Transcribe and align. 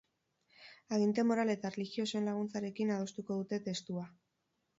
Aginte 0.95 1.25
moral 1.31 1.53
eta 1.55 1.71
erlijiosoen 1.73 2.31
laguntzarekin 2.31 2.95
adostuko 2.97 3.39
dute 3.43 3.61
testua. 3.71 4.09